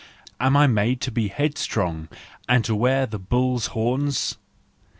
Am 0.39 0.57
I 0.57 0.65
made 0.65 0.99
to 1.01 1.11
be 1.11 1.27
headstrong, 1.27 2.09
and 2.49 2.65
to 2.65 2.73
wear 2.75 3.05
the 3.05 3.19
bull's 3.19 3.67
horns? 3.67 4.35